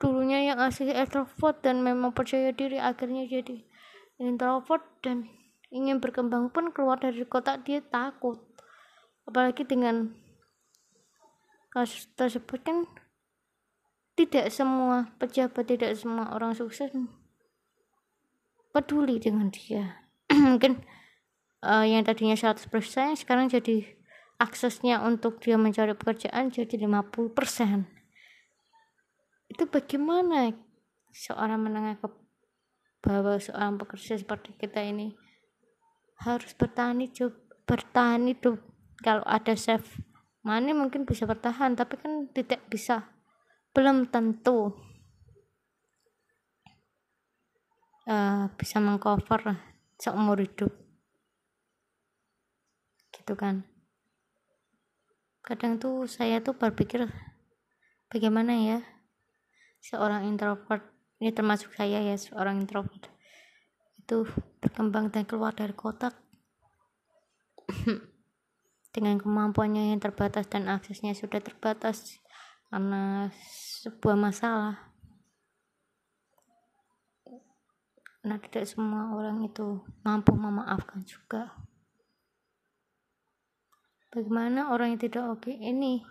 dulunya 0.00 0.52
yang 0.52 0.58
asli 0.58 0.90
extrovert 0.90 1.60
dan 1.62 1.84
memang 1.84 2.16
percaya 2.16 2.50
diri 2.50 2.80
akhirnya 2.80 3.28
jadi 3.28 3.62
introvert 4.18 4.82
dan 5.04 5.28
ingin 5.68 6.00
berkembang 6.00 6.48
pun 6.50 6.72
keluar 6.72 6.98
dari 6.98 7.22
kotak 7.28 7.62
dia 7.62 7.84
takut. 7.84 8.40
Apalagi 9.28 9.62
dengan 9.62 10.10
kasus 11.70 12.10
tersebut 12.18 12.60
kan 12.66 12.84
tidak 14.18 14.50
semua 14.52 15.14
pejabat 15.16 15.64
tidak 15.64 15.96
semua 15.96 16.34
orang 16.34 16.52
sukses 16.52 16.92
peduli 18.74 19.20
dengan 19.20 19.48
dia. 19.52 20.08
Mungkin 20.32 20.82
uh, 21.64 21.86
yang 21.86 22.02
tadinya 22.04 22.34
100% 22.34 22.68
sekarang 23.18 23.48
jadi 23.48 23.86
aksesnya 24.38 25.00
untuk 25.06 25.38
dia 25.38 25.54
mencari 25.54 25.94
pekerjaan 25.94 26.50
jadi 26.50 26.74
50% 26.74 28.02
itu 29.52 29.68
bagaimana 29.68 30.56
seorang 31.12 31.60
menengah 31.60 32.00
ke 32.00 32.08
bawah 33.04 33.36
seorang 33.36 33.76
pekerja 33.76 34.16
seperti 34.16 34.56
kita 34.56 34.80
ini? 34.80 35.12
Harus 36.24 36.56
bertahan 36.56 37.04
hidup 37.04 37.36
bertahan 37.68 38.24
hidup. 38.32 38.64
Kalau 39.04 39.20
ada 39.28 39.52
chef 39.52 40.00
money 40.40 40.72
mungkin 40.72 41.04
bisa 41.04 41.28
bertahan 41.28 41.76
tapi 41.76 42.00
kan 42.00 42.32
tidak 42.32 42.64
bisa. 42.72 43.12
Belum 43.76 44.08
tentu. 44.08 44.72
Uh, 48.02 48.50
bisa 48.58 48.82
mengcover 48.82 49.62
seumur 49.94 50.42
hidup 50.42 50.74
gitu 53.22 53.38
kan. 53.38 53.62
Kadang 55.46 55.78
tuh 55.78 56.10
saya 56.10 56.42
tuh 56.42 56.58
berpikir 56.58 57.06
bagaimana 58.10 58.58
ya 58.58 58.78
seorang 59.78 60.26
introvert 60.26 60.82
ini 61.22 61.30
termasuk 61.30 61.70
saya 61.78 62.02
ya 62.02 62.18
seorang 62.18 62.58
introvert 62.58 63.06
itu 64.02 64.26
berkembang 64.58 65.14
dan 65.14 65.22
keluar 65.22 65.54
dari 65.54 65.70
kotak. 65.70 66.18
Dengan 68.92 69.16
kemampuannya 69.22 69.94
yang 69.94 70.02
terbatas 70.02 70.50
dan 70.50 70.68
aksesnya 70.68 71.14
sudah 71.14 71.38
terbatas 71.38 72.18
karena 72.68 73.30
sebuah 73.80 74.18
masalah. 74.18 74.92
Nah 78.22 78.38
tidak 78.38 78.68
semua 78.68 79.14
orang 79.16 79.42
itu 79.46 79.80
mampu 80.04 80.36
memaafkan 80.36 81.02
juga 81.08 81.61
bagaimana 84.12 84.68
orang 84.68 84.94
yang 84.94 85.00
tidak 85.00 85.24
oke 85.24 85.48
ini 85.48 86.04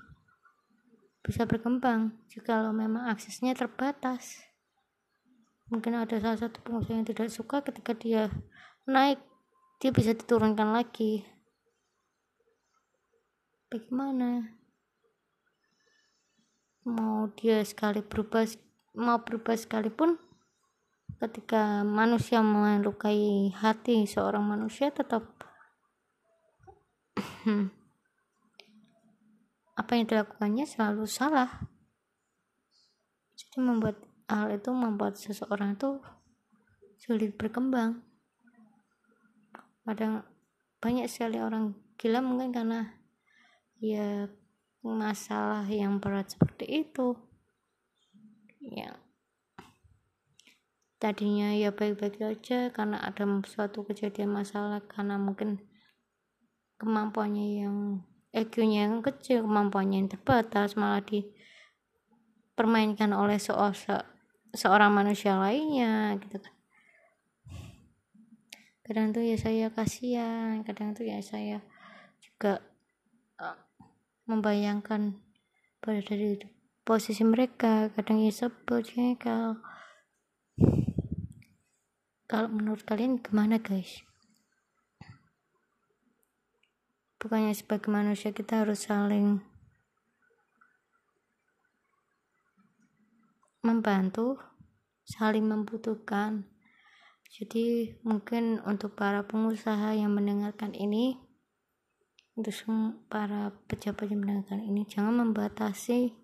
bisa 1.22 1.46
berkembang 1.46 2.18
jika 2.34 2.66
lo 2.66 2.74
memang 2.74 3.14
aksesnya 3.14 3.54
terbatas? 3.54 4.42
Mungkin 5.70 5.96
ada 5.96 6.18
salah 6.20 6.36
satu 6.36 6.60
pengusaha 6.66 6.98
yang 6.98 7.08
tidak 7.08 7.30
suka 7.32 7.64
ketika 7.64 7.94
dia 7.96 8.28
naik 8.90 9.22
dia 9.78 9.94
bisa 9.94 10.12
diturunkan 10.12 10.74
lagi. 10.74 11.24
Bagaimana? 13.72 14.58
Mau 16.84 17.30
dia 17.38 17.62
sekali 17.64 18.02
berubah 18.04 18.44
mau 18.98 19.22
berubah 19.24 19.56
sekalipun 19.56 20.20
ketika 21.22 21.86
manusia 21.86 22.42
melukai 22.42 23.54
hati 23.54 24.10
seorang 24.10 24.42
manusia 24.42 24.90
tetap 24.90 25.24
apa 29.76 29.92
yang 29.96 30.06
dilakukannya 30.08 30.66
selalu 30.68 31.08
salah. 31.08 31.64
Jadi 33.36 33.58
membuat 33.64 33.98
hal 34.28 34.52
itu 34.52 34.70
membuat 34.72 35.20
seseorang 35.20 35.76
itu 35.76 36.00
sulit 37.02 37.36
berkembang. 37.36 38.04
Kadang 39.82 40.24
banyak 40.78 41.10
sekali 41.10 41.42
orang 41.42 41.74
gila 41.98 42.22
mungkin 42.22 42.54
karena 42.54 42.96
ya 43.82 44.30
masalah 44.82 45.66
yang 45.66 45.98
berat 45.98 46.34
seperti 46.34 46.86
itu. 46.86 47.18
Ya. 48.62 48.98
Tadinya 51.02 51.58
ya 51.58 51.74
baik-baik 51.74 52.22
aja 52.22 52.70
karena 52.70 53.02
ada 53.02 53.26
suatu 53.50 53.82
kejadian 53.82 54.38
masalah 54.38 54.86
karena 54.86 55.18
mungkin 55.18 55.58
kemampuannya 56.78 57.66
yang 57.66 58.06
EQ-nya 58.32 58.88
yang 58.88 59.04
kecil 59.04 59.44
kemampuannya 59.44 60.00
yang 60.04 60.08
terbatas 60.08 60.80
malah 60.80 61.04
dipermainkan 61.04 63.12
oleh 63.12 63.36
seorang 63.36 63.76
seorang 64.56 64.91
manusia 64.91 65.36
lainnya 65.36 66.15
gitu 66.20 66.39
kan. 66.39 66.54
Kadang 68.88 69.12
tuh 69.15 69.24
ya 69.24 69.38
saya 69.39 69.72
kasihan 69.72 70.63
kadang 70.63 70.96
tuh 70.96 71.04
ya 71.08 71.22
saya 71.24 71.62
juga 72.24 72.62
uh, 73.39 73.56
membayangkan 74.28 75.15
pada 75.84 76.02
dari 76.04 76.39
posisi 76.88 77.24
mereka 77.24 77.89
kadang 77.96 78.20
ya 78.24 78.32
sebel 78.32 78.84
kalau 82.32 82.48
menurut 82.48 82.88
kalian 82.88 83.20
gimana 83.20 83.60
guys 83.60 84.08
bukannya 87.22 87.54
sebagai 87.54 87.94
manusia 87.94 88.34
kita 88.34 88.66
harus 88.66 88.90
saling 88.90 89.46
membantu 93.62 94.42
saling 95.06 95.46
membutuhkan. 95.46 96.50
Jadi 97.32 97.96
mungkin 98.04 98.60
untuk 98.68 98.98
para 98.98 99.24
pengusaha 99.24 99.96
yang 99.96 100.12
mendengarkan 100.12 100.76
ini 100.76 101.16
untuk 102.36 102.52
para 103.08 103.56
pejabat 103.68 104.08
yang 104.10 104.24
mendengarkan 104.24 104.64
ini 104.64 104.88
jangan 104.88 105.28
membatasi 105.28 106.16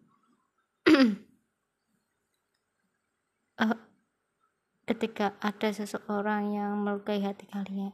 uh, 3.60 3.78
ketika 4.88 5.36
ada 5.44 5.70
seseorang 5.72 6.56
yang 6.56 6.80
melukai 6.80 7.20
hati 7.20 7.44
kalian 7.48 7.92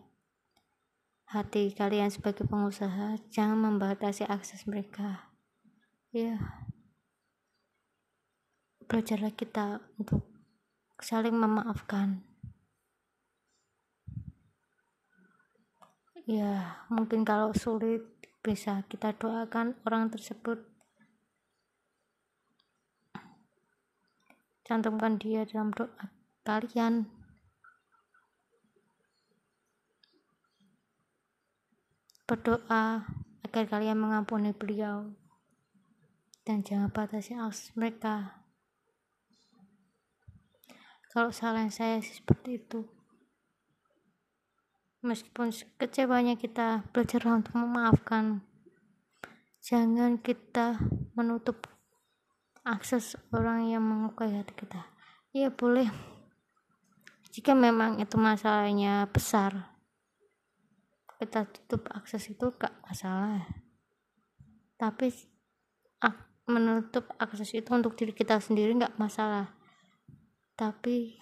hati 1.29 1.73
kalian 1.73 2.11
sebagai 2.11 2.45
pengusaha 2.45 3.17
jangan 3.31 3.57
membatasi 3.57 4.27
akses 4.27 4.67
mereka. 4.69 5.33
Ya. 6.13 6.37
Belajarlah 8.85 9.33
kita 9.33 9.81
untuk 9.97 10.21
saling 11.01 11.33
memaafkan. 11.33 12.21
Ya 16.23 16.79
mungkin 16.87 17.27
kalau 17.27 17.51
sulit 17.51 18.07
bisa 18.39 18.83
kita 18.87 19.11
doakan 19.17 19.75
orang 19.83 20.07
tersebut. 20.13 20.63
Cantumkan 24.63 25.19
dia 25.19 25.43
dalam 25.43 25.75
doa 25.75 26.11
kalian 26.47 27.22
berdoa 32.33 33.05
agar 33.45 33.63
kalian 33.69 34.01
mengampuni 34.01 34.57
beliau 34.57 35.13
dan 36.41 36.65
jangan 36.65 36.89
batasi 36.89 37.37
akses 37.37 37.69
mereka. 37.77 38.41
Kalau 41.13 41.29
salah 41.29 41.69
saya 41.69 42.01
sih 42.01 42.17
seperti 42.17 42.57
itu. 42.57 42.89
Meskipun 45.05 45.53
kecewanya 45.77 46.33
kita 46.33 46.89
belajar 46.89 47.21
untuk 47.29 47.53
memaafkan 47.53 48.41
jangan 49.61 50.17
kita 50.17 50.81
menutup 51.13 51.69
akses 52.65 53.13
orang 53.29 53.69
yang 53.69 53.85
mengukai 53.85 54.33
hati 54.33 54.57
kita. 54.57 54.89
Ya 55.37 55.53
boleh. 55.53 55.85
Jika 57.29 57.53
memang 57.53 58.01
itu 58.01 58.17
masalahnya 58.17 59.05
besar 59.13 59.72
kita 61.23 61.47
tutup 61.47 61.87
akses 61.95 62.27
itu 62.27 62.51
gak 62.59 62.75
masalah. 62.83 63.47
Tapi 64.75 65.07
menutup 66.43 67.07
akses 67.15 67.55
itu 67.55 67.71
untuk 67.71 67.95
diri 67.95 68.11
kita 68.11 68.35
sendiri 68.43 68.75
gak 68.75 68.99
masalah. 68.99 69.55
Tapi 70.59 71.15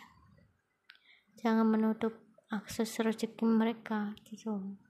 jangan 1.38 1.70
menutup 1.70 2.18
akses 2.50 2.90
rezeki 2.98 3.46
mereka 3.46 4.18
gitu. 4.26 4.82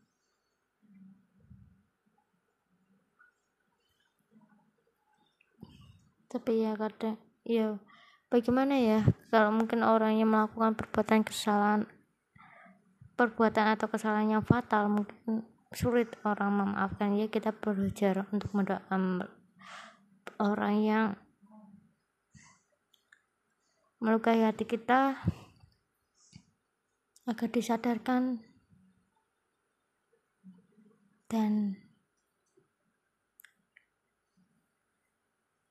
Tapi 6.31 6.63
ya 6.63 6.79
kadang 6.79 7.19
ya 7.43 7.75
bagaimana 8.31 8.79
ya 8.79 9.03
kalau 9.27 9.51
mungkin 9.51 9.83
orang 9.83 10.15
yang 10.15 10.31
melakukan 10.31 10.79
perbuatan 10.79 11.27
kesalahan 11.27 11.91
perbuatan 13.21 13.77
atau 13.77 13.85
kesalahan 13.85 14.41
yang 14.41 14.41
fatal 14.41 14.89
mungkin 14.89 15.45
sulit 15.69 16.09
orang 16.25 16.57
memaafkan. 16.57 17.13
Ya 17.13 17.29
kita 17.29 17.53
belajar 17.53 18.25
untuk 18.33 18.49
mendoakan 18.57 19.29
orang 20.41 20.75
yang 20.81 21.05
melukai 24.01 24.41
hati 24.41 24.65
kita 24.65 25.21
agar 27.29 27.49
disadarkan 27.53 28.41
dan 31.29 31.77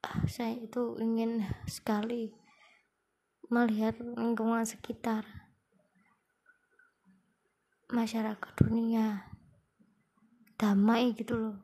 ah, 0.07 0.23
saya 0.31 0.55
itu 0.55 0.95
ingin 1.03 1.43
sekali 1.67 2.31
melihat 3.51 3.99
lingkungan 3.99 4.63
sekitar 4.63 5.40
masyarakat 7.91 8.53
dunia. 8.59 9.31
Damai 10.57 11.15
gitu 11.15 11.37
loh. 11.37 11.59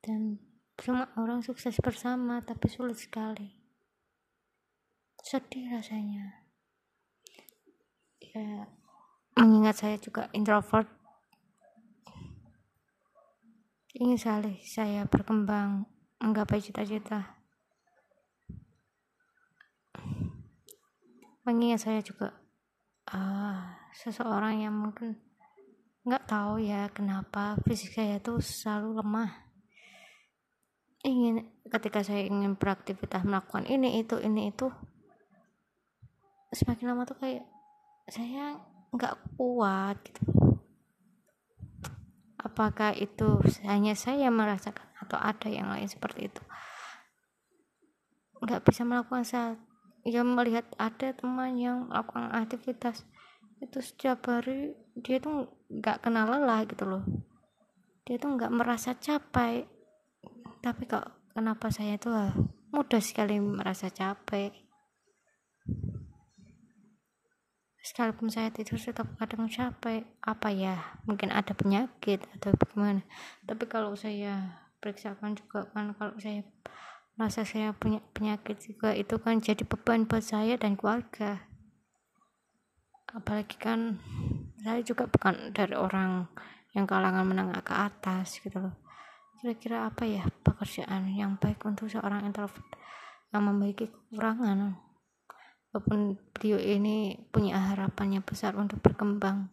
Dan 0.00 0.40
semua 0.80 1.12
orang 1.20 1.44
sukses 1.44 1.76
bersama 1.80 2.40
tapi 2.40 2.66
sulit 2.72 2.96
sekali. 2.96 3.52
Sedih 5.20 5.68
rasanya. 5.68 6.48
Ya 8.20 8.68
mengingat 9.36 9.80
saya 9.80 9.96
juga 9.96 10.28
introvert. 10.36 10.88
Ingin 13.96 14.16
sekali 14.16 14.54
saya 14.64 15.04
berkembang 15.04 15.84
menggapai 16.20 16.60
cita-cita. 16.62 17.40
Mengingat 21.44 21.82
saya 21.82 22.00
juga 22.04 22.36
uh, 23.10 23.79
seseorang 23.94 24.62
yang 24.62 24.74
mungkin 24.74 25.18
nggak 26.00 26.24
tahu 26.26 26.64
ya 26.64 26.88
kenapa 26.90 27.60
fisik 27.68 27.92
saya 27.92 28.16
tuh 28.22 28.40
selalu 28.40 29.04
lemah. 29.04 29.30
Ingin 31.00 31.48
ketika 31.68 32.04
saya 32.04 32.28
ingin 32.28 32.56
beraktivitas 32.56 33.24
melakukan 33.24 33.64
ini 33.68 34.00
itu 34.04 34.20
ini 34.20 34.52
itu 34.52 34.68
semakin 36.52 36.92
lama 36.92 37.08
tuh 37.08 37.16
kayak 37.20 37.44
saya 38.10 38.58
nggak 38.90 39.14
kuat 39.38 39.96
gitu. 40.02 40.22
Apakah 42.40 42.96
itu 42.96 43.44
hanya 43.68 43.92
saya 43.92 44.32
merasakan 44.32 44.88
atau 44.96 45.20
ada 45.20 45.48
yang 45.52 45.68
lain 45.68 45.86
seperti 45.86 46.32
itu? 46.32 46.42
Nggak 48.40 48.64
bisa 48.64 48.82
melakukan 48.88 49.24
saat 49.24 49.56
ya 50.00 50.24
melihat 50.24 50.64
ada 50.80 51.12
teman 51.12 51.60
yang 51.60 51.92
melakukan 51.92 52.32
aktivitas 52.32 53.04
itu 53.60 53.78
setiap 53.84 54.24
hari 54.24 54.72
dia 54.96 55.20
tuh 55.20 55.52
nggak 55.68 56.00
kenal 56.00 56.26
lelah 56.26 56.64
gitu 56.64 56.88
loh. 56.88 57.04
Dia 58.08 58.16
tuh 58.16 58.34
nggak 58.34 58.52
merasa 58.52 58.96
capek. 58.96 59.68
Tapi 60.64 60.82
kok 60.88 61.32
kenapa 61.36 61.68
saya 61.68 62.00
tuh 62.00 62.16
ah, 62.16 62.32
mudah 62.72 63.00
sekali 63.04 63.36
merasa 63.38 63.92
capek. 63.92 64.52
Sekalipun 67.80 68.28
saya 68.28 68.52
tidur 68.52 68.76
tetap 68.76 69.08
kadang 69.16 69.48
capek 69.48 70.04
apa 70.20 70.48
ya 70.52 70.76
mungkin 71.08 71.32
ada 71.32 71.56
penyakit 71.56 72.24
atau 72.36 72.52
bagaimana. 72.56 73.04
Tapi 73.44 73.64
kalau 73.68 73.96
saya 73.96 74.60
periksakan 74.80 75.36
juga 75.36 75.68
kan 75.72 75.92
kalau 75.96 76.16
saya 76.16 76.44
merasa 77.16 77.44
saya 77.44 77.76
punya 77.76 78.00
penyakit 78.16 78.56
juga 78.60 78.96
itu 78.96 79.20
kan 79.20 79.44
jadi 79.44 79.64
beban 79.68 80.08
buat 80.08 80.24
saya 80.24 80.56
dan 80.56 80.76
keluarga 80.76 81.49
apalagi 83.14 83.56
kan 83.58 83.98
saya 84.60 84.84
juga 84.84 85.08
bukan 85.10 85.50
dari 85.50 85.74
orang 85.74 86.28
yang 86.76 86.86
kalangan 86.86 87.26
menengah 87.26 87.62
ke 87.64 87.74
atas 87.74 88.38
gitu 88.38 88.60
loh. 88.60 88.76
Kira-kira 89.40 89.88
apa 89.88 90.04
ya 90.04 90.28
pekerjaan 90.44 91.08
yang 91.10 91.40
baik 91.40 91.64
untuk 91.64 91.88
seorang 91.88 92.28
introvert 92.28 92.62
yang 93.32 93.42
memiliki 93.48 93.88
kekurangan? 93.88 94.76
Walaupun 95.70 96.18
beliau 96.34 96.60
ini 96.60 97.16
punya 97.30 97.56
harapannya 97.72 98.20
besar 98.20 98.58
untuk 98.58 98.82
berkembang. 98.84 99.48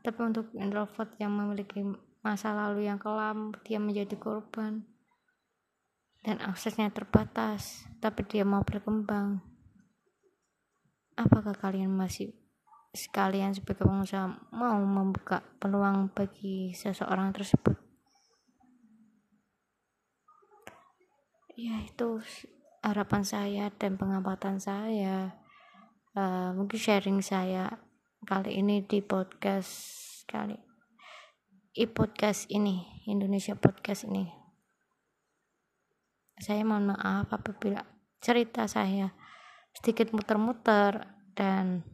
Tapi 0.00 0.20
untuk 0.24 0.48
introvert 0.56 1.12
yang 1.20 1.36
memiliki 1.36 1.84
masa 2.20 2.52
lalu 2.52 2.84
yang 2.84 3.00
kelam 3.00 3.56
dia 3.64 3.80
menjadi 3.80 4.12
korban 4.20 4.84
dan 6.20 6.36
aksesnya 6.44 6.92
terbatas 6.92 7.88
tapi 7.96 8.28
dia 8.28 8.44
mau 8.44 8.60
berkembang 8.60 9.40
apakah 11.20 11.52
kalian 11.52 11.92
masih 11.92 12.32
sekalian 12.90 13.54
sebagai 13.54 13.86
pengusaha 13.86 14.50
mau 14.50 14.80
membuka 14.80 15.44
peluang 15.60 16.10
bagi 16.10 16.72
seseorang 16.72 17.30
tersebut? 17.30 17.76
Ya 21.54 21.84
itu 21.84 22.24
harapan 22.80 23.22
saya 23.22 23.68
dan 23.76 24.00
pengamatan 24.00 24.56
saya. 24.56 25.36
Uh, 26.16 26.56
mungkin 26.56 26.80
sharing 26.80 27.20
saya 27.22 27.78
kali 28.26 28.58
ini 28.58 28.82
di 28.82 28.98
podcast 28.98 29.70
kali 30.26 30.58
i 31.78 31.86
podcast 31.86 32.50
ini 32.50 32.82
Indonesia 33.06 33.54
podcast 33.54 34.10
ini. 34.10 34.26
Saya 36.34 36.66
mohon 36.66 36.90
maaf 36.90 37.30
apabila 37.30 37.86
cerita 38.18 38.66
saya 38.66 39.14
sedikit 39.76 40.12
muter-muter 40.12 41.06
dan 41.34 41.84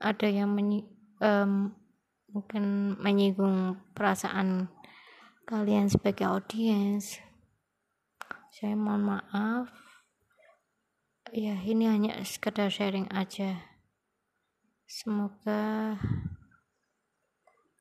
ada 0.00 0.26
yang 0.26 0.50
menyi 0.54 0.88
um, 1.20 1.76
mungkin 2.32 2.96
menyinggung 2.96 3.76
perasaan 3.92 4.70
kalian 5.44 5.90
sebagai 5.90 6.30
audiens. 6.30 7.18
Saya 8.54 8.78
mohon 8.78 9.18
maaf. 9.18 9.68
Ya 11.30 11.54
ini 11.62 11.86
hanya 11.86 12.18
sekedar 12.26 12.70
sharing 12.70 13.06
aja. 13.14 13.62
Semoga 14.90 15.94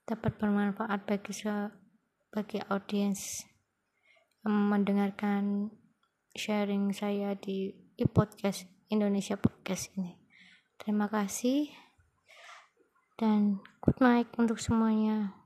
dapat 0.05 0.37
bermanfaat 0.37 1.05
bagi 1.05 1.33
bagi 2.29 2.59
audiens 2.69 3.45
mendengarkan 4.45 5.73
sharing 6.37 6.93
saya 6.93 7.33
di 7.37 7.88
e-podcast 7.99 8.63
Indonesia 8.87 9.35
Podcast 9.35 9.91
ini. 9.99 10.15
Terima 10.79 11.11
kasih 11.11 11.67
dan 13.19 13.59
good 13.83 13.99
night 13.99 14.31
untuk 14.39 14.63
semuanya 14.63 15.38